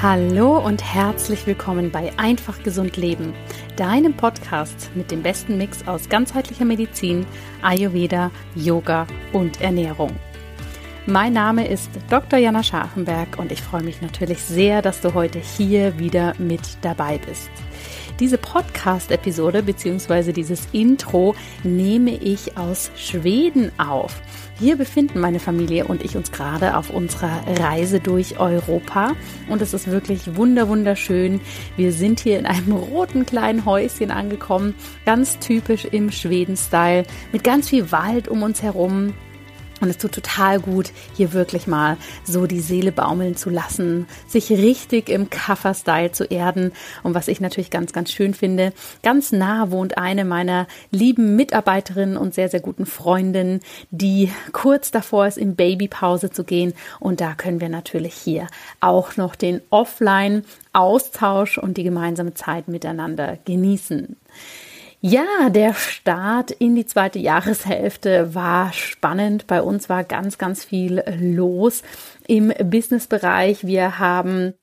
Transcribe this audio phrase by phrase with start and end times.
[0.00, 3.34] Hallo und herzlich willkommen bei Einfach Gesund Leben,
[3.74, 7.26] deinem Podcast mit dem besten Mix aus ganzheitlicher Medizin,
[7.62, 10.14] Ayurveda, Yoga und Ernährung.
[11.06, 12.38] Mein Name ist Dr.
[12.38, 17.18] Jana Scharfenberg und ich freue mich natürlich sehr, dass du heute hier wieder mit dabei
[17.18, 17.50] bist.
[18.20, 20.32] Diese Podcast-Episode bzw.
[20.32, 24.20] dieses Intro nehme ich aus Schweden auf.
[24.58, 29.12] Hier befinden meine Familie und ich uns gerade auf unserer Reise durch Europa
[29.48, 31.40] und es ist wirklich wunder wunderschön.
[31.76, 34.74] Wir sind hier in einem roten kleinen Häuschen angekommen,
[35.06, 39.14] ganz typisch im Schweden-Style, mit ganz viel Wald um uns herum,
[39.80, 44.50] und es tut total gut, hier wirklich mal so die Seele baumeln zu lassen, sich
[44.50, 46.72] richtig im Kaffer-Style zu erden.
[47.02, 52.16] Und was ich natürlich ganz, ganz schön finde, ganz nah wohnt eine meiner lieben Mitarbeiterinnen
[52.16, 53.60] und sehr, sehr guten Freundinnen,
[53.90, 56.74] die kurz davor ist, in Babypause zu gehen.
[57.00, 58.46] Und da können wir natürlich hier
[58.80, 64.16] auch noch den Offline-Austausch und die gemeinsame Zeit miteinander genießen.
[65.00, 69.46] Ja, der Start in die zweite Jahreshälfte war spannend.
[69.46, 71.82] Bei uns war ganz, ganz viel los
[72.26, 73.64] im Businessbereich.
[73.64, 74.54] Wir haben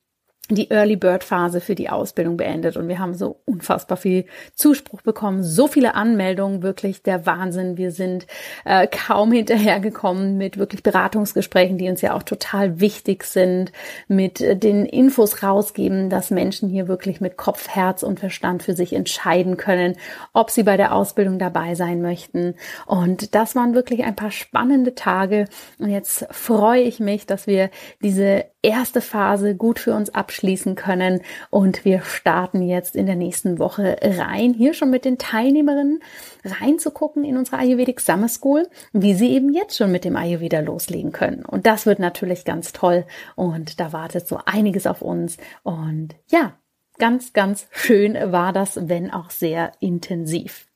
[0.49, 5.01] die Early Bird Phase für die Ausbildung beendet und wir haben so unfassbar viel Zuspruch
[5.01, 7.77] bekommen, so viele Anmeldungen, wirklich der Wahnsinn.
[7.77, 8.27] Wir sind
[8.63, 13.71] äh, kaum hinterhergekommen mit wirklich Beratungsgesprächen, die uns ja auch total wichtig sind,
[14.07, 18.73] mit äh, den Infos rausgeben, dass Menschen hier wirklich mit Kopf, Herz und Verstand für
[18.73, 19.95] sich entscheiden können,
[20.33, 22.53] ob sie bei der Ausbildung dabei sein möchten.
[22.85, 25.45] Und das waren wirklich ein paar spannende Tage
[25.79, 27.69] und jetzt freue ich mich, dass wir
[28.01, 31.21] diese erste Phase gut für uns abschließen können.
[31.49, 35.99] Und wir starten jetzt in der nächsten Woche rein, hier schon mit den Teilnehmerinnen
[36.43, 41.11] reinzugucken in unsere Ayurvedic Summer School, wie sie eben jetzt schon mit dem Ayurveda loslegen
[41.11, 41.45] können.
[41.45, 43.05] Und das wird natürlich ganz toll.
[43.35, 45.37] Und da wartet so einiges auf uns.
[45.63, 46.53] Und ja,
[46.97, 50.67] ganz, ganz schön war das, wenn auch sehr intensiv.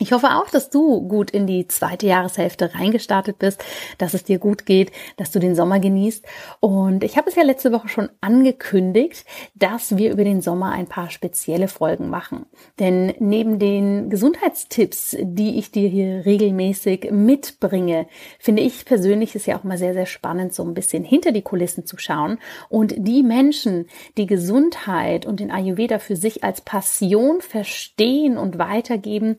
[0.00, 3.64] Ich hoffe auch, dass du gut in die zweite Jahreshälfte reingestartet bist,
[3.98, 6.24] dass es dir gut geht, dass du den Sommer genießt.
[6.60, 9.24] Und ich habe es ja letzte Woche schon angekündigt,
[9.56, 12.46] dass wir über den Sommer ein paar spezielle Folgen machen.
[12.78, 18.06] Denn neben den Gesundheitstipps, die ich dir hier regelmäßig mitbringe,
[18.38, 21.42] finde ich persönlich es ja auch mal sehr, sehr spannend, so ein bisschen hinter die
[21.42, 22.38] Kulissen zu schauen
[22.68, 29.38] und die Menschen, die Gesundheit und den Ayurveda für sich als Passion verstehen und weitergeben,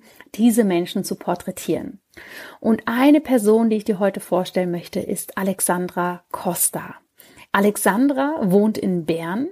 [0.49, 1.99] diese Menschen zu porträtieren.
[2.59, 6.95] Und eine Person, die ich dir heute vorstellen möchte, ist Alexandra Costa.
[7.51, 9.49] Alexandra wohnt in Bern.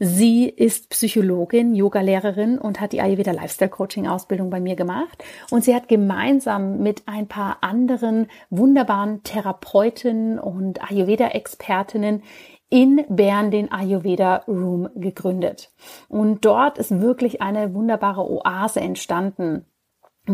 [0.00, 5.22] Sie ist Psychologin, Yogalehrerin und hat die Ayurveda Lifestyle Coaching Ausbildung bei mir gemacht.
[5.52, 12.24] Und sie hat gemeinsam mit ein paar anderen wunderbaren Therapeutinnen und Ayurveda Expertinnen
[12.70, 15.72] in Bern den Ayurveda Room gegründet.
[16.08, 19.64] Und dort ist wirklich eine wunderbare Oase entstanden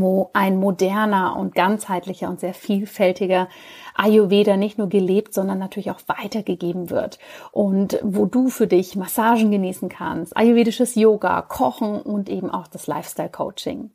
[0.01, 3.49] wo ein moderner und ganzheitlicher und sehr vielfältiger
[3.95, 7.19] Ayurveda nicht nur gelebt, sondern natürlich auch weitergegeben wird
[7.53, 12.87] und wo du für dich Massagen genießen kannst, ayurvedisches Yoga, Kochen und eben auch das
[12.87, 13.91] Lifestyle Coaching.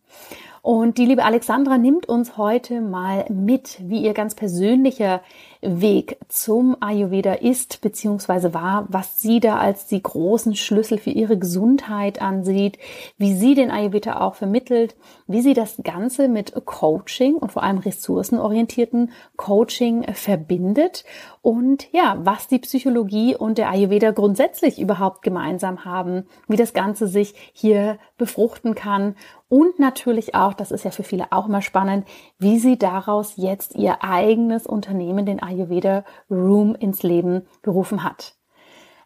[0.64, 5.22] Und die liebe Alexandra nimmt uns heute mal mit, wie ihr ganz persönlicher
[5.62, 8.54] Weg zum Ayurveda ist bzw.
[8.54, 12.78] war, was sie da als die großen Schlüssel für ihre Gesundheit ansieht,
[13.18, 14.96] wie sie den Ayurveda auch vermittelt,
[15.26, 21.06] wie sie das Ganze mit Coaching und vor allem ressourcenorientierten Coaching verbindet
[21.42, 27.08] und ja, was die Psychologie und der Ayurveda grundsätzlich überhaupt gemeinsam haben, wie das Ganze
[27.08, 29.16] sich hier befruchten kann
[29.52, 32.08] und natürlich auch, das ist ja für viele auch immer spannend,
[32.40, 38.36] wie sie daraus jetzt ihr eigenes Unternehmen, den Ayurveda Room, ins Leben gerufen hat.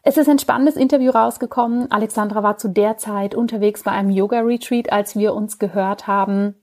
[0.04, 1.90] Es ist ein spannendes Interview rausgekommen.
[1.90, 6.54] Alexandra war zu der Zeit unterwegs bei einem Yoga-Retreat, als wir uns gehört haben.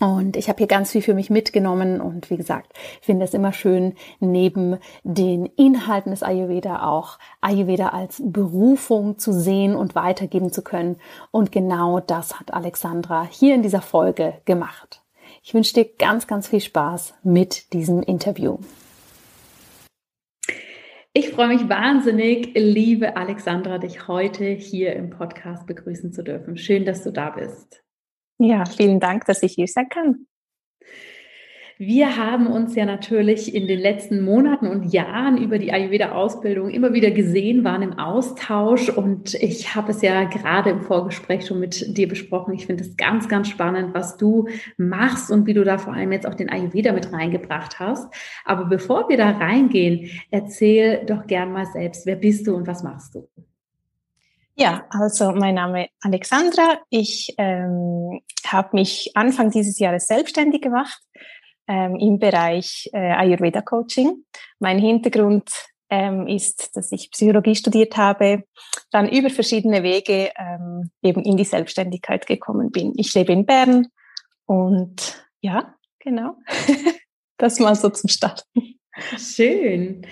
[0.00, 2.72] Und ich habe hier ganz viel für mich mitgenommen und wie gesagt,
[3.02, 9.76] finde es immer schön, neben den Inhalten des Ayurveda auch Ayurveda als Berufung zu sehen
[9.76, 10.96] und weitergeben zu können.
[11.30, 15.02] Und genau das hat Alexandra hier in dieser Folge gemacht.
[15.44, 18.58] Ich wünsche dir ganz, ganz viel Spaß mit diesem Interview.
[21.14, 26.56] Ich freue mich wahnsinnig, liebe Alexandra, dich heute hier im Podcast begrüßen zu dürfen.
[26.56, 27.81] Schön, dass du da bist.
[28.44, 30.26] Ja, vielen Dank, dass ich hier sein kann.
[31.78, 36.92] Wir haben uns ja natürlich in den letzten Monaten und Jahren über die Ayurveda-Ausbildung immer
[36.92, 41.96] wieder gesehen, waren im Austausch und ich habe es ja gerade im Vorgespräch schon mit
[41.96, 42.54] dir besprochen.
[42.54, 46.10] Ich finde es ganz, ganz spannend, was du machst und wie du da vor allem
[46.10, 48.12] jetzt auch den Ayurveda mit reingebracht hast.
[48.44, 52.82] Aber bevor wir da reingehen, erzähl doch gern mal selbst, wer bist du und was
[52.82, 53.28] machst du?
[54.54, 56.78] Ja, also mein Name Alexandra.
[56.90, 61.00] Ich ähm, habe mich Anfang dieses Jahres selbstständig gemacht
[61.66, 64.24] ähm, im Bereich äh, Ayurveda Coaching.
[64.58, 65.50] Mein Hintergrund
[65.88, 68.44] ähm, ist, dass ich Psychologie studiert habe,
[68.90, 72.92] dann über verschiedene Wege ähm, eben in die Selbstständigkeit gekommen bin.
[72.96, 73.88] Ich lebe in Bern
[74.44, 76.36] und ja, genau.
[77.38, 78.78] das mal so zum Starten.
[79.16, 80.02] Schön.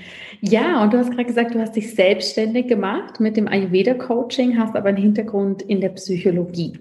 [0.40, 4.74] Ja, und du hast gerade gesagt, du hast dich selbstständig gemacht mit dem Ayurveda-Coaching, hast
[4.74, 6.78] aber einen Hintergrund in der Psychologie.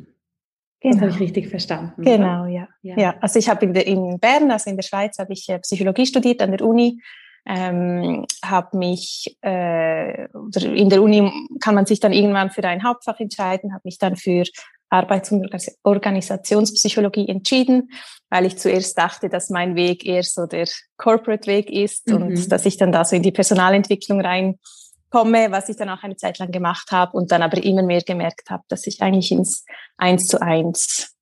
[0.81, 0.93] Genau.
[0.93, 2.03] Das habe ich richtig verstanden.
[2.03, 2.69] Genau, ja.
[2.81, 2.97] ja.
[2.97, 3.15] ja.
[3.19, 6.41] Also ich habe in, in Bern, also in der Schweiz, habe ich äh, Psychologie studiert
[6.41, 7.01] an der Uni.
[7.45, 13.19] Ähm, habe mich äh, in der Uni kann man sich dann irgendwann für ein Hauptfach
[13.19, 14.43] entscheiden, habe mich dann für
[14.89, 15.47] Arbeits- und
[15.83, 17.91] Organisationspsychologie entschieden,
[18.29, 22.15] weil ich zuerst dachte, dass mein Weg eher so der Corporate-Weg ist mhm.
[22.15, 26.15] und dass ich dann da so in die Personalentwicklung reinkomme, was ich dann auch eine
[26.15, 29.65] Zeit lang gemacht habe und dann aber immer mehr gemerkt habe, dass ich eigentlich ins
[29.97, 31.15] Eins zu Eins,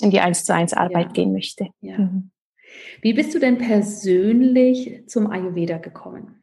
[0.00, 1.12] in die Eins zu Eins Arbeit ja.
[1.12, 1.68] gehen möchte.
[1.80, 1.98] Ja.
[1.98, 2.30] Mhm.
[3.02, 6.37] Wie bist du denn persönlich zum Ayurveda gekommen?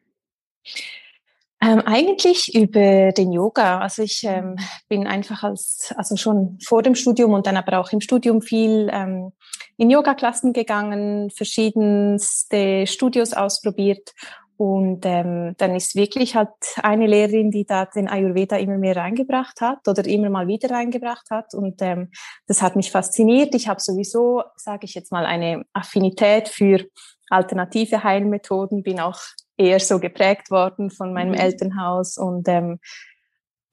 [1.66, 3.80] Ähm, eigentlich über den Yoga.
[3.80, 4.56] Also ich ähm,
[4.88, 8.88] bin einfach als, also schon vor dem Studium und dann aber auch im Studium viel
[8.92, 9.32] ähm,
[9.76, 14.12] in Yoga-Klassen gegangen, verschiedenste Studios ausprobiert
[14.58, 16.48] und ähm, dann ist wirklich halt
[16.82, 21.30] eine Lehrerin, die da den Ayurveda immer mehr reingebracht hat oder immer mal wieder reingebracht
[21.30, 21.52] hat.
[21.52, 22.10] Und ähm,
[22.46, 23.54] das hat mich fasziniert.
[23.54, 26.86] Ich habe sowieso, sage ich jetzt mal, eine Affinität für
[27.30, 29.20] alternative Heilmethoden, bin auch
[29.56, 31.40] eher so geprägt worden von meinem mhm.
[31.40, 32.78] Elternhaus und ähm,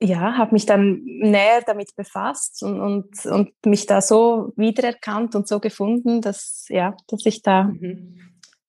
[0.00, 5.48] ja, habe mich dann näher damit befasst und, und, und mich da so wiedererkannt und
[5.48, 8.18] so gefunden, dass, ja, dass ich da mhm.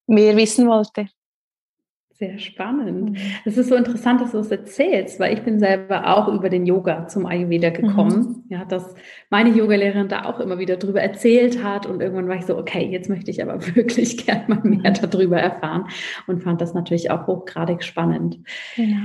[0.08, 1.08] mehr wissen wollte.
[2.18, 3.12] Sehr spannend.
[3.12, 3.18] Mhm.
[3.44, 6.66] Es ist so interessant, dass du es erzählst, weil ich bin selber auch über den
[6.66, 8.20] Yoga zum Ayurveda gekommen.
[8.20, 8.44] Mhm.
[8.48, 8.96] Ja, dass
[9.30, 12.88] meine Yogalehrerin da auch immer wieder drüber erzählt hat und irgendwann war ich so, okay,
[12.90, 15.12] jetzt möchte ich aber wirklich gern mal mehr mhm.
[15.12, 15.88] darüber erfahren
[16.26, 18.40] und fand das natürlich auch hochgradig spannend.
[18.78, 19.02] Genau.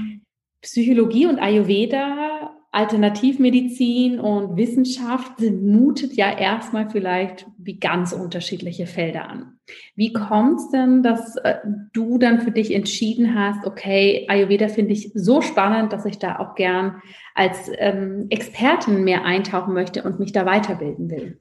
[0.62, 9.58] Psychologie und Ayurveda Alternativmedizin und Wissenschaft mutet ja erstmal vielleicht wie ganz unterschiedliche Felder an.
[9.96, 11.56] Wie kommt es denn, dass äh,
[11.92, 16.38] du dann für dich entschieden hast, okay, Ayurveda finde ich so spannend, dass ich da
[16.38, 17.02] auch gern
[17.34, 21.40] als ähm, Expertin mehr eintauchen möchte und mich da weiterbilden will?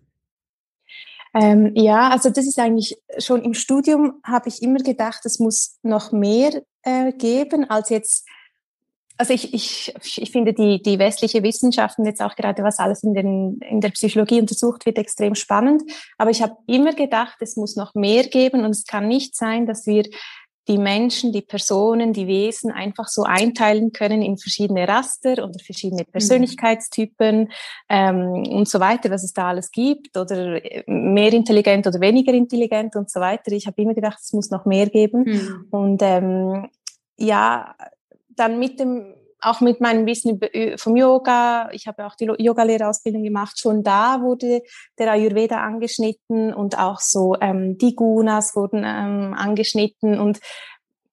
[1.36, 5.78] Ähm, ja, also das ist eigentlich schon im Studium habe ich immer gedacht, es muss
[5.84, 8.28] noch mehr äh, geben als jetzt
[9.20, 13.14] also ich, ich, ich finde die, die westliche Wissenschaften jetzt auch gerade, was alles in,
[13.14, 15.84] den, in der Psychologie untersucht wird, extrem spannend.
[16.18, 19.66] Aber ich habe immer gedacht, es muss noch mehr geben und es kann nicht sein,
[19.66, 20.06] dass wir
[20.70, 26.04] die Menschen, die Personen, die Wesen einfach so einteilen können in verschiedene Raster oder verschiedene
[26.04, 26.12] mhm.
[26.12, 27.52] Persönlichkeitstypen
[27.90, 32.96] ähm, und so weiter, was es da alles gibt oder mehr intelligent oder weniger intelligent
[32.96, 33.52] und so weiter.
[33.52, 35.24] Ich habe immer gedacht, es muss noch mehr geben.
[35.24, 35.68] Mhm.
[35.72, 36.70] Und ähm,
[37.18, 37.76] ja,
[38.40, 40.40] dann mit dem, auch mit meinem Wissen
[40.78, 44.62] vom Yoga, ich habe auch die Yogalehrerausbildung gemacht, schon da wurde
[44.98, 50.40] der Ayurveda angeschnitten und auch so ähm, die Gunas wurden ähm, angeschnitten und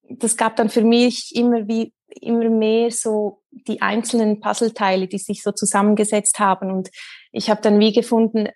[0.08, 5.42] das gab dann für mich immer wie immer mehr so die einzelnen Puzzleteile, die sich
[5.42, 6.90] so zusammengesetzt haben und
[7.32, 8.48] ich habe dann wie gefunden,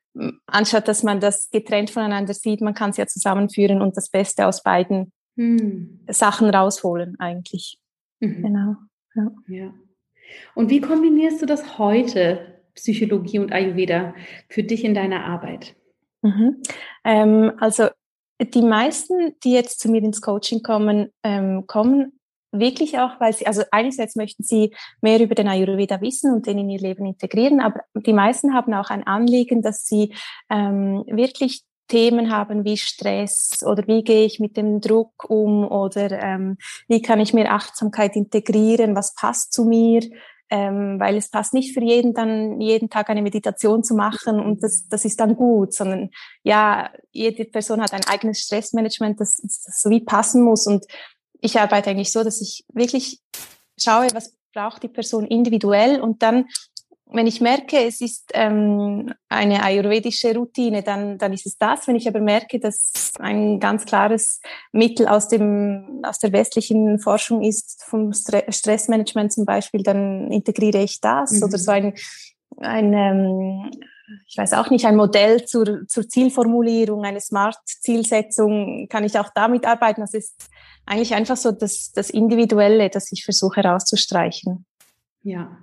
[0.46, 4.46] anstatt dass man das getrennt voneinander sieht, man kann es ja zusammenführen und das Beste
[4.46, 6.00] aus beiden hm.
[6.08, 7.78] Sachen rausholen eigentlich.
[8.20, 8.42] Mhm.
[8.42, 8.76] Genau.
[9.14, 9.30] Ja.
[9.48, 9.74] ja.
[10.54, 14.14] Und wie kombinierst du das heute, Psychologie und Ayurveda,
[14.48, 15.74] für dich in deiner Arbeit?
[16.22, 16.62] Mhm.
[17.04, 17.88] Ähm, also
[18.40, 22.12] die meisten, die jetzt zu mir ins Coaching kommen, ähm, kommen
[22.52, 26.58] wirklich auch, weil sie, also einerseits möchten sie mehr über den Ayurveda wissen und den
[26.58, 30.14] in ihr Leben integrieren, aber die meisten haben auch ein Anliegen, dass sie
[30.48, 36.10] ähm, wirklich Themen haben wie Stress oder wie gehe ich mit dem Druck um oder
[36.22, 36.56] ähm,
[36.88, 40.02] wie kann ich mehr Achtsamkeit integrieren, was passt zu mir,
[40.48, 44.62] ähm, weil es passt nicht für jeden dann jeden Tag eine Meditation zu machen und
[44.62, 46.10] das, das ist dann gut, sondern
[46.44, 50.66] ja, jede Person hat ein eigenes Stressmanagement, das, das so wie passen muss.
[50.66, 50.86] Und
[51.40, 53.20] ich arbeite eigentlich so, dass ich wirklich
[53.78, 56.46] schaue, was braucht die Person individuell und dann
[57.12, 61.88] wenn ich merke, es ist ähm, eine ayurvedische Routine, dann, dann ist es das.
[61.88, 64.40] Wenn ich aber merke, dass ein ganz klares
[64.72, 71.00] Mittel aus, dem, aus der westlichen Forschung ist, vom Stressmanagement zum Beispiel, dann integriere ich
[71.00, 71.32] das.
[71.32, 71.42] Mhm.
[71.42, 71.94] Oder so ein,
[72.58, 73.70] ein ähm,
[74.26, 79.66] ich weiß auch nicht, ein Modell zur, zur Zielformulierung, eine Smart-Zielsetzung, kann ich auch damit
[79.66, 80.00] arbeiten.
[80.00, 80.48] Das ist
[80.86, 84.64] eigentlich einfach so das, das Individuelle, das ich versuche herauszustreichen.
[85.22, 85.58] Ja,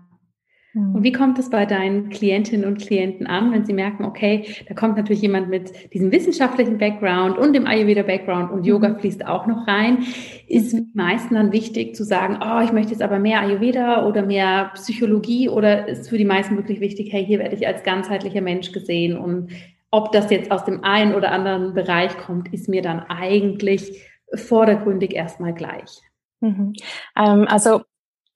[0.77, 4.73] Und wie kommt es bei deinen Klientinnen und Klienten an, wenn sie merken, okay, da
[4.73, 8.99] kommt natürlich jemand mit diesem wissenschaftlichen Background und dem Ayurveda-Background und Yoga mhm.
[8.99, 10.05] fließt auch noch rein.
[10.47, 14.05] Ist für die meisten dann wichtig zu sagen, oh, ich möchte jetzt aber mehr Ayurveda
[14.05, 17.83] oder mehr Psychologie oder ist für die meisten wirklich wichtig, hey, hier werde ich als
[17.83, 19.51] ganzheitlicher Mensch gesehen und
[19.89, 25.15] ob das jetzt aus dem einen oder anderen Bereich kommt, ist mir dann eigentlich vordergründig
[25.15, 26.01] erstmal gleich.
[26.41, 26.73] Mhm.
[27.17, 27.81] Ähm, also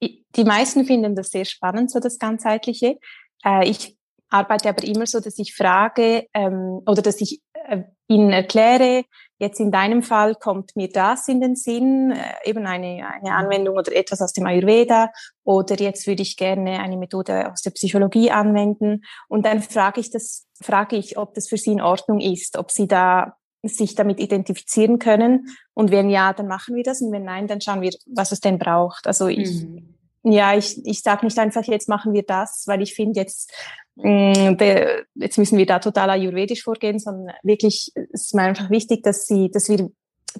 [0.01, 2.97] die meisten finden das sehr spannend, so das Ganzheitliche.
[3.43, 3.97] Äh, ich
[4.29, 9.03] arbeite aber immer so, dass ich frage ähm, oder dass ich äh, ihnen erkläre,
[9.39, 13.75] jetzt in deinem Fall kommt mir das in den Sinn, äh, eben eine, eine Anwendung
[13.77, 15.11] oder etwas aus dem Ayurveda
[15.43, 20.11] oder jetzt würde ich gerne eine Methode aus der Psychologie anwenden und dann frage ich
[20.11, 24.19] das, frage ich, ob das für sie in Ordnung ist, ob sie da sich damit
[24.19, 27.91] identifizieren können und wenn ja, dann machen wir das und wenn nein, dann schauen wir,
[28.07, 29.05] was es denn braucht.
[29.05, 32.93] Also ich mhm ja, ich, ich sage nicht einfach, jetzt machen wir das, weil ich
[32.93, 33.51] finde, jetzt,
[33.95, 38.43] mh, mm, de, jetzt müssen wir da total ayurvedisch vorgehen, sondern wirklich es ist mir
[38.43, 39.89] einfach wichtig, dass, sie, dass wir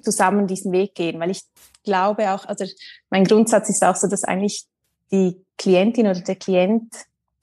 [0.02, 1.42] zusammen diesen Weg gehen, weil ich
[1.84, 2.64] glaube auch, also
[3.10, 4.66] mein Grundsatz ist auch so, dass eigentlich
[5.10, 6.94] die Klientin oder der Klient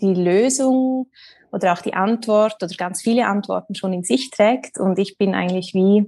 [0.02, 1.08] die Lösung
[1.52, 5.36] oder auch die Antwort oder ganz viele Antworten schon in sich trägt und ich bin
[5.36, 6.06] eigentlich wie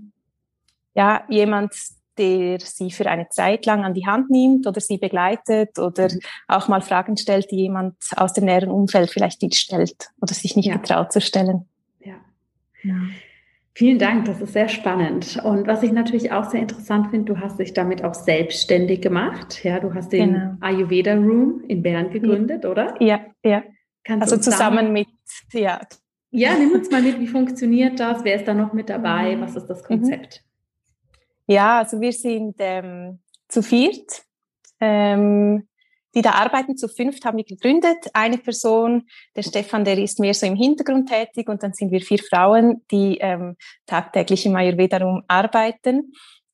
[0.93, 1.73] ja jemand,
[2.17, 6.19] der sie für eine Zeit lang an die Hand nimmt oder sie begleitet oder mhm.
[6.47, 10.55] auch mal Fragen stellt, die jemand aus dem näheren Umfeld vielleicht nicht stellt oder sich
[10.55, 10.75] nicht ja.
[10.75, 11.65] getraut zu stellen.
[11.99, 12.15] Ja.
[12.83, 12.95] ja.
[13.73, 15.39] Vielen Dank, das ist sehr spannend.
[15.43, 19.63] Und was ich natürlich auch sehr interessant finde, du hast dich damit auch selbstständig gemacht.
[19.63, 20.57] Ja, du hast den genau.
[20.59, 22.69] Ayurveda Room in Bern gegründet, ja.
[22.69, 22.95] oder?
[23.01, 23.63] Ja, ja.
[24.03, 25.07] Kannst also zusammen mit,
[25.53, 25.81] ja.
[26.31, 28.23] Ja, nimm uns mal mit, wie funktioniert das?
[28.23, 29.35] Wer ist da noch mit dabei?
[29.35, 29.41] Mhm.
[29.41, 30.43] Was ist das Konzept?
[31.47, 33.19] Ja, also wir sind ähm,
[33.49, 34.23] zu viert.
[34.79, 35.67] Ähm,
[36.15, 37.97] die da arbeiten, zu fünft haben wir gegründet.
[38.13, 42.01] Eine Person, der Stefan, der ist mehr so im Hintergrund tätig und dann sind wir
[42.01, 46.11] vier Frauen, die ähm, tagtäglich im Ayurveda Room arbeiten.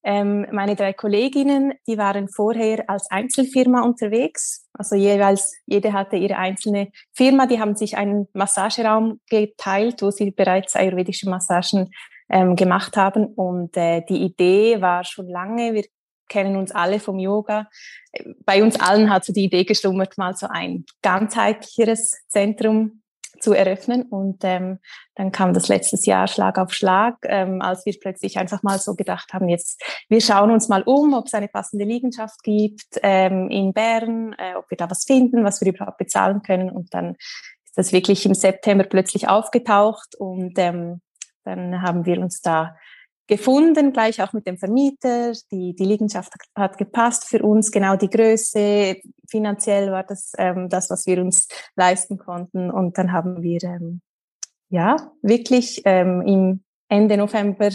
[0.09, 4.65] Ähm, meine drei Kolleginnen, die waren vorher als Einzelfirma unterwegs.
[4.71, 7.45] Also jeweils, jede hatte ihre einzelne Firma.
[7.45, 11.91] Die haben sich einen Massageraum geteilt, wo sie bereits ayurvedische Massagen
[12.29, 13.25] ähm, gemacht haben.
[13.25, 15.83] Und äh, die Idee war schon lange, wir
[16.29, 17.67] kennen uns alle vom Yoga.
[18.45, 23.01] Bei uns allen hat so die Idee geschlummert, mal so ein ganzheitlicheres Zentrum
[23.39, 24.03] zu eröffnen.
[24.03, 24.79] Und ähm,
[25.15, 28.95] dann kam das letztes Jahr Schlag auf Schlag, ähm, als wir plötzlich einfach mal so
[28.95, 33.49] gedacht haben, jetzt wir schauen uns mal um, ob es eine passende Liegenschaft gibt ähm,
[33.49, 36.69] in Bern, äh, ob wir da was finden, was wir überhaupt bezahlen können.
[36.69, 37.15] Und dann
[37.65, 41.01] ist das wirklich im September plötzlich aufgetaucht und ähm,
[41.43, 42.75] dann haben wir uns da
[43.27, 45.33] gefunden, gleich auch mit dem Vermieter.
[45.51, 48.97] Die, die Liegenschaft hat gepasst für uns, genau die Größe.
[49.29, 52.71] Finanziell war das ähm, das, was wir uns leisten konnten.
[52.71, 54.01] Und dann haben wir ähm,
[54.69, 57.69] ja wirklich ähm, im Ende November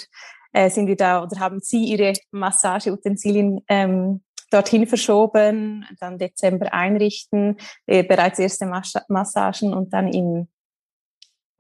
[0.53, 7.57] äh, sind wir da oder haben sie ihre Massageutensilien ähm, dorthin verschoben, dann Dezember einrichten,
[7.87, 8.67] äh, bereits erste
[9.09, 10.49] Massagen und dann im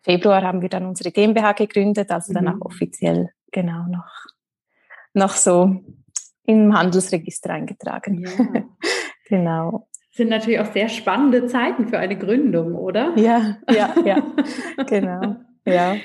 [0.03, 2.63] Februar haben wir dann unsere GmbH gegründet, also dann auch mhm.
[2.63, 4.27] offiziell genau noch,
[5.15, 5.77] noch so
[6.45, 8.21] im Handelsregister eingetragen.
[8.21, 8.63] Ja.
[9.29, 9.89] genau.
[10.11, 13.17] Sind natürlich auch sehr spannende Zeiten für eine Gründung, oder?
[13.17, 14.23] Ja, ja, ja,
[14.87, 15.37] genau.
[15.65, 15.97] Ja.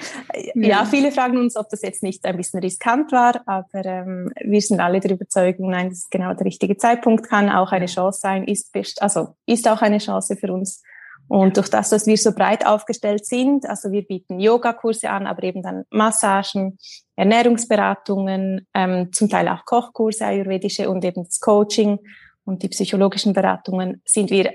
[0.53, 4.61] ja, viele fragen uns, ob das jetzt nicht ein bisschen riskant war, aber ähm, wir
[4.61, 8.19] sind alle der Überzeugung, nein, das ist genau der richtige Zeitpunkt, kann auch eine Chance
[8.19, 10.83] sein, ist, also ist auch eine Chance für uns
[11.27, 15.43] und durch das, dass wir so breit aufgestellt sind, also wir bieten Yogakurse an, aber
[15.43, 16.77] eben dann Massagen,
[17.15, 21.99] Ernährungsberatungen, ähm, zum Teil auch Kochkurse, ayurvedische und eben das Coaching
[22.45, 24.53] und die psychologischen Beratungen, sind wir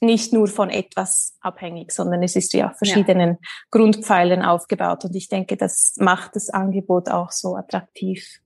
[0.00, 3.36] nicht nur von etwas abhängig, sondern es ist ja auf verschiedenen ja.
[3.70, 5.04] Grundpfeilen aufgebaut.
[5.04, 8.40] Und ich denke, das macht das Angebot auch so attraktiv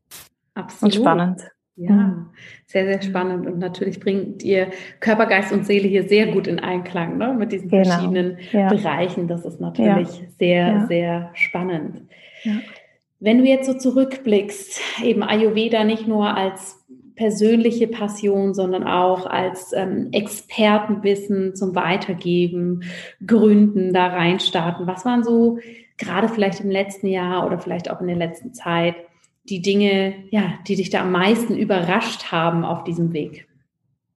[0.55, 0.83] Absolut.
[0.83, 1.43] und spannend.
[1.80, 2.26] Ja, mhm.
[2.66, 3.46] sehr, sehr spannend.
[3.46, 4.68] Und natürlich bringt ihr
[5.00, 7.34] Körper, Geist und Seele hier sehr gut in Einklang ne?
[7.38, 7.84] mit diesen genau.
[7.84, 8.68] verschiedenen ja.
[8.68, 9.28] Bereichen.
[9.28, 10.26] Das ist natürlich ja.
[10.38, 10.87] sehr, ja.
[10.87, 12.02] sehr spannend.
[13.18, 16.84] Wenn du jetzt so zurückblickst, eben Ayurveda nicht nur als
[17.16, 22.82] persönliche Passion, sondern auch als ähm, Expertenwissen zum Weitergeben,
[23.26, 24.87] Gründen, da reinstarten.
[24.87, 25.58] Was waren so
[25.99, 28.96] gerade vielleicht im letzten Jahr oder vielleicht auch in der letzten Zeit
[29.44, 33.47] die Dinge, ja, die dich da am meisten überrascht haben auf diesem Weg?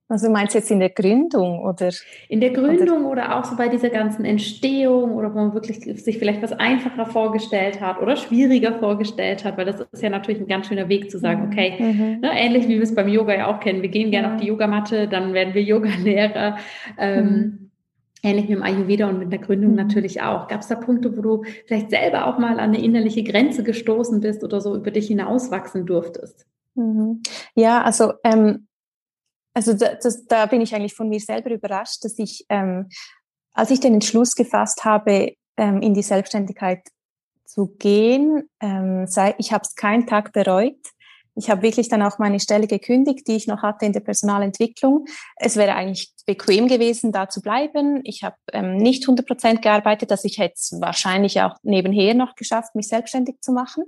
[0.06, 1.90] Also meinst du jetzt in der Gründung oder?
[2.28, 5.78] In der Gründung oder, oder auch so bei dieser ganzen Entstehung oder wo man wirklich
[5.80, 10.42] sich vielleicht was einfacher vorgestellt hat oder schwieriger vorgestellt hat, weil das ist ja natürlich
[10.42, 11.52] ein ganz schöner Weg zu sagen, mhm.
[11.52, 12.20] okay, mhm.
[12.20, 14.34] ne, ähnlich wie wir es beim Yoga ja auch kennen, wir gehen gerne ja.
[14.34, 16.58] auf die Yogamatte, dann werden wir Yoga-Lehrer.
[16.98, 17.63] Ähm, mhm.
[18.24, 19.76] Ähnlich mit dem Ayurveda und mit der Gründung mhm.
[19.76, 20.48] natürlich auch.
[20.48, 24.20] Gab es da Punkte, wo du vielleicht selber auch mal an eine innerliche Grenze gestoßen
[24.20, 26.46] bist oder so über dich hinauswachsen durftest?
[26.74, 27.22] Mhm.
[27.54, 28.66] Ja, also ähm,
[29.54, 32.88] also das, das, da bin ich eigentlich von mir selber überrascht, dass ich, ähm,
[33.52, 36.80] als ich den Entschluss gefasst habe, ähm, in die Selbstständigkeit
[37.44, 40.76] zu gehen, ähm, sei, ich habe es keinen Tag bereut.
[41.36, 45.06] Ich habe wirklich dann auch meine Stelle gekündigt, die ich noch hatte in der Personalentwicklung.
[45.36, 48.00] Es wäre eigentlich bequem gewesen, da zu bleiben.
[48.04, 52.34] Ich habe ähm, nicht 100 Prozent gearbeitet, dass ich hätte es wahrscheinlich auch nebenher noch
[52.34, 53.84] geschafft, mich selbstständig zu machen.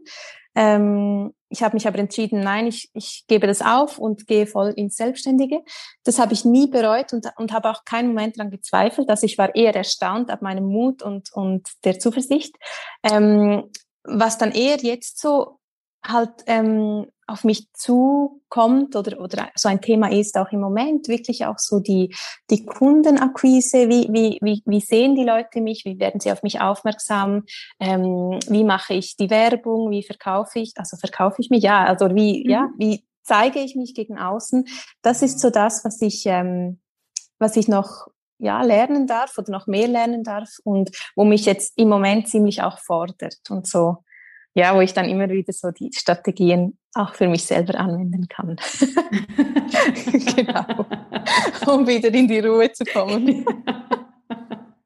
[0.57, 4.73] Ähm, ich habe mich aber entschieden, nein, ich, ich gebe das auf und gehe voll
[4.77, 5.63] ins Selbstständige.
[6.03, 9.09] Das habe ich nie bereut und, und habe auch keinen Moment daran gezweifelt.
[9.09, 12.57] Also ich war eher erstaunt ab meinem Mut und, und der Zuversicht.
[13.03, 13.71] Ähm,
[14.03, 15.59] was dann eher jetzt so
[16.05, 21.45] halt ähm, auf mich zukommt oder, oder so ein Thema ist auch im Moment wirklich
[21.45, 22.15] auch so die,
[22.51, 23.89] die Kundenakquise.
[23.89, 25.85] Wie, wie, wie, wie sehen die Leute mich?
[25.85, 27.45] Wie werden sie auf mich aufmerksam?
[27.81, 29.91] Ähm, wie mache ich die Werbung?
[29.91, 30.75] Wie verkaufe ich?
[30.77, 31.65] Also verkaufe ich mich?
[31.65, 32.51] Ja, also wie, mhm.
[32.51, 34.67] ja, wie zeige ich mich gegen außen?
[35.03, 36.81] Das ist so das, was ich, ähm,
[37.39, 38.07] was ich noch
[38.39, 42.63] ja, lernen darf oder noch mehr lernen darf und wo mich jetzt im Moment ziemlich
[42.63, 44.05] auch fordert und so
[44.57, 48.57] ja, wo ich dann immer wieder so die Strategien auch für mich selber anwenden kann.
[50.35, 50.87] genau.
[51.67, 53.45] Um wieder in die Ruhe zu kommen.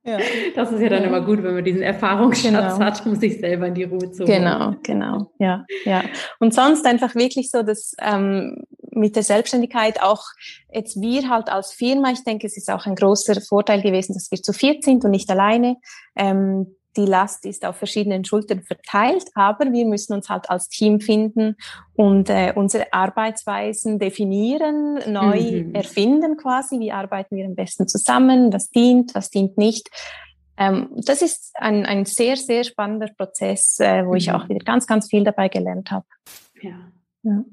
[0.03, 0.19] ja.
[0.57, 1.09] Das ist ja dann ja.
[1.09, 2.81] immer gut, wenn man diesen Erfahrungsschatz genau.
[2.81, 4.43] hat, um sich selber in die Ruhe zu holen.
[4.43, 6.03] Genau, genau, ja, ja.
[6.41, 10.25] Und sonst einfach wirklich so, dass ähm, mit der Selbstständigkeit auch
[10.73, 14.33] jetzt wir halt als Firma, ich denke, es ist auch ein großer Vorteil gewesen, dass
[14.33, 15.77] wir zu viert sind und nicht alleine.
[16.17, 21.01] Ähm, die Last ist auf verschiedenen Schultern verteilt, aber wir müssen uns halt als Team
[21.01, 21.57] finden
[21.95, 25.75] und äh, unsere Arbeitsweisen definieren, neu mhm.
[25.75, 26.81] erfinden quasi.
[26.81, 28.53] Wie arbeiten wir am besten zusammen?
[28.53, 29.89] Was dient, was dient nicht?
[30.57, 34.17] Ähm, das ist ein, ein sehr, sehr spannender Prozess, äh, wo mhm.
[34.17, 36.07] ich auch wieder ganz, ganz viel dabei gelernt habe.
[36.61, 36.77] Ja.
[37.23, 37.45] ja.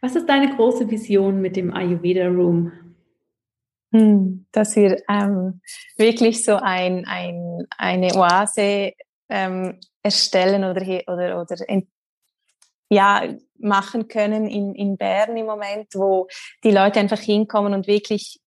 [0.00, 2.72] Was ist deine große Vision mit dem Ayurveda Room?
[3.92, 5.60] Hm, dass wir ähm,
[5.96, 8.92] wirklich so ein, ein, eine Oase
[9.28, 11.56] ähm, erstellen oder, oder, oder
[12.88, 13.22] ja,
[13.58, 16.26] machen können in, in Bern im Moment, wo
[16.64, 18.40] die Leute einfach hinkommen und wirklich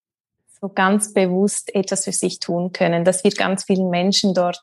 [0.59, 4.61] so ganz bewusst etwas für sich tun können, dass wir ganz vielen Menschen dort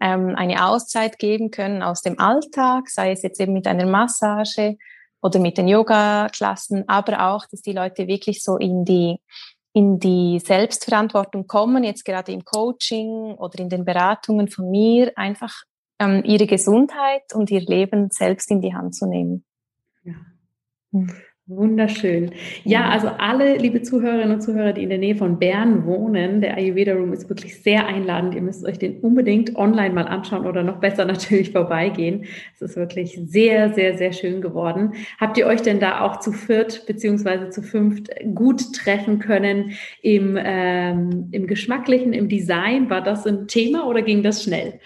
[0.00, 4.76] ähm, eine Auszeit geben können aus dem Alltag, sei es jetzt eben mit einer Massage
[5.22, 9.18] oder mit den Yoga-Klassen, aber auch, dass die Leute wirklich so in die
[9.72, 15.62] in die Selbstverantwortung kommen, jetzt gerade im Coaching oder in den Beratungen von mir, einfach
[15.98, 19.44] ähm, ihre Gesundheit und ihr Leben selbst in die Hand zu nehmen.
[20.02, 20.14] Ja.
[20.92, 21.12] Hm.
[21.50, 22.30] Wunderschön.
[22.62, 26.56] Ja, also alle liebe Zuhörerinnen und Zuhörer, die in der Nähe von Bern wohnen, der
[26.56, 28.36] Ayurveda Room ist wirklich sehr einladend.
[28.36, 32.26] Ihr müsst euch den unbedingt online mal anschauen oder noch besser natürlich vorbeigehen.
[32.54, 34.92] Es ist wirklich sehr, sehr, sehr schön geworden.
[35.18, 40.38] Habt ihr euch denn da auch zu viert beziehungsweise zu fünft gut treffen können im,
[40.40, 42.88] ähm, im Geschmacklichen, im Design?
[42.90, 44.78] War das ein Thema oder ging das schnell?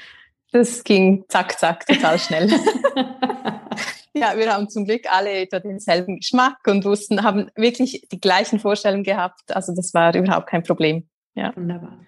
[0.50, 2.48] Das ging zack, zack, total schnell.
[4.20, 8.60] Ja, wir haben zum Glück alle etwa denselben Geschmack und wussten, haben wirklich die gleichen
[8.60, 9.54] Vorstellungen gehabt.
[9.54, 11.08] Also das war überhaupt kein Problem.
[11.34, 11.52] Ja.
[11.56, 11.98] Wunderbar.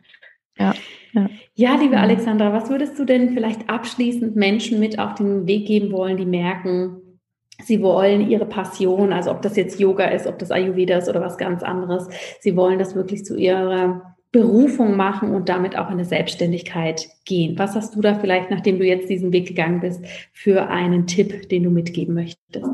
[0.59, 0.75] Ja,
[1.13, 1.29] ja.
[1.55, 5.93] ja, liebe Alexandra, was würdest du denn vielleicht abschließend Menschen mit auf den Weg geben
[5.93, 7.19] wollen, die merken,
[7.63, 11.21] sie wollen ihre Passion, also ob das jetzt Yoga ist, ob das Ayurveda ist oder
[11.21, 12.09] was ganz anderes,
[12.41, 17.59] sie wollen das wirklich zu ihrer Berufung machen und damit auch in eine Selbstständigkeit gehen.
[17.59, 21.49] Was hast du da vielleicht, nachdem du jetzt diesen Weg gegangen bist, für einen Tipp,
[21.49, 22.67] den du mitgeben möchtest?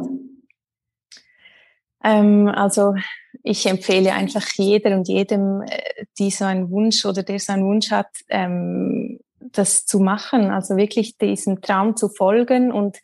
[2.05, 2.95] Ähm, also
[3.43, 7.65] ich empfehle einfach jeder und jedem, äh, die so einen Wunsch oder der so einen
[7.65, 10.51] Wunsch hat, ähm, das zu machen.
[10.51, 12.99] Also wirklich diesem Traum zu folgen und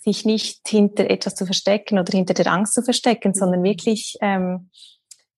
[0.00, 4.70] sich nicht hinter etwas zu verstecken oder hinter der Angst zu verstecken, sondern wirklich ähm,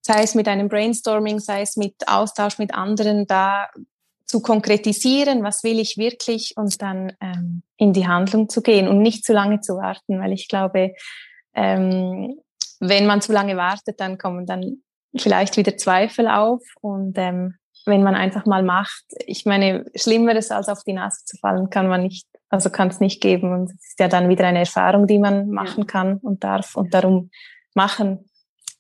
[0.03, 3.69] sei es mit einem Brainstorming, sei es mit Austausch mit anderen, da
[4.31, 9.03] zu konkretisieren, was will ich wirklich und dann ähm, in die Handlung zu gehen und
[9.03, 10.95] nicht zu lange zu warten, weil ich glaube,
[11.55, 12.39] ähm,
[12.79, 14.83] wenn man zu lange wartet, dann kommen dann
[15.17, 20.69] vielleicht wieder Zweifel auf und ähm, wenn man einfach mal macht, ich meine, Schlimmeres als
[20.69, 23.89] auf die Nase zu fallen, kann man nicht, also kann es nicht geben und es
[23.89, 27.31] ist ja dann wieder eine Erfahrung, die man machen kann und darf und darum
[27.75, 28.30] machen,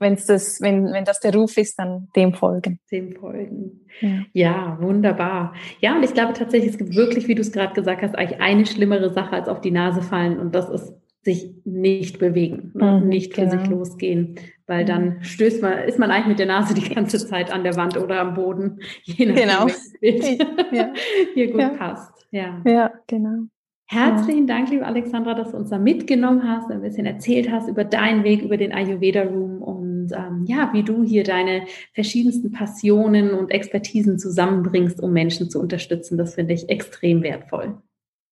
[0.00, 2.80] wenn's das, wenn, wenn das der Ruf ist, dann dem folgen.
[2.90, 3.86] Dem folgen.
[4.00, 4.24] Ja.
[4.32, 5.54] ja, wunderbar.
[5.80, 8.40] Ja, und ich glaube tatsächlich, es gibt wirklich, wie du es gerade gesagt hast, eigentlich
[8.40, 10.38] eine schlimmere Sache als auf die Nase fallen.
[10.38, 13.58] Und das ist sich nicht bewegen, mhm, nicht für genau.
[13.58, 14.36] sich losgehen,
[14.66, 15.22] weil dann mhm.
[15.22, 18.20] stößt man, ist man eigentlich mit der Nase die ganze Zeit an der Wand oder
[18.20, 19.66] am Boden, je nachdem, genau.
[20.00, 20.24] Bild
[20.72, 20.92] ja.
[21.34, 21.68] hier gut ja.
[21.70, 22.26] passt.
[22.30, 22.62] Ja.
[22.64, 23.48] ja, genau.
[23.92, 27.82] Herzlichen Dank, liebe Alexandra, dass du uns da mitgenommen hast, ein bisschen erzählt hast über
[27.82, 29.79] deinen Weg, über den Ayurveda Room und
[30.12, 36.18] ähm, ja, wie du hier deine verschiedensten Passionen und Expertisen zusammenbringst, um Menschen zu unterstützen.
[36.18, 37.80] Das finde ich extrem wertvoll.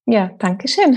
[0.06, 0.96] Ja, danke schön.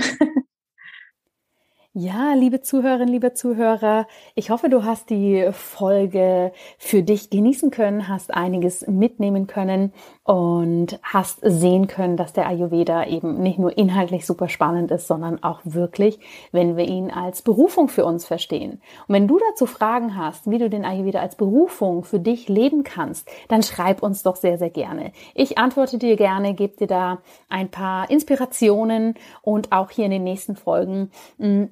[1.94, 8.08] Ja, liebe Zuhörerinnen, liebe Zuhörer, ich hoffe, du hast die Folge für dich genießen können,
[8.08, 9.92] hast einiges mitnehmen können
[10.24, 15.42] und hast sehen können, dass der Ayurveda eben nicht nur inhaltlich super spannend ist, sondern
[15.42, 16.20] auch wirklich,
[16.52, 18.80] wenn wir ihn als Berufung für uns verstehen.
[19.08, 22.84] Und wenn du dazu Fragen hast, wie du den Ayurveda als Berufung für dich leben
[22.84, 25.12] kannst, dann schreib uns doch sehr, sehr gerne.
[25.34, 30.24] Ich antworte dir gerne, gebe dir da ein paar Inspirationen und auch hier in den
[30.24, 31.70] nächsten Folgen hm,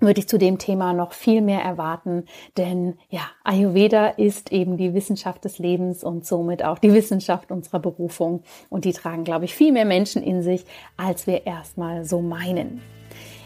[0.00, 2.24] würde ich zu dem Thema noch viel mehr erwarten,
[2.56, 7.80] denn ja, Ayurveda ist eben die Wissenschaft des Lebens und somit auch die Wissenschaft unserer
[7.80, 10.64] Berufung und die tragen, glaube ich, viel mehr Menschen in sich,
[10.96, 12.80] als wir erstmal so meinen.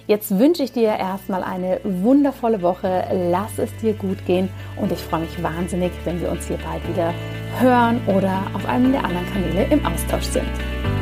[0.08, 4.48] Jetzt wünsche ich dir erstmal eine wundervolle Woche, lass es dir gut gehen
[4.80, 7.14] und ich freue mich wahnsinnig, wenn wir uns hier bald wieder
[7.60, 11.01] hören oder auf einem der anderen Kanäle im Austausch sind.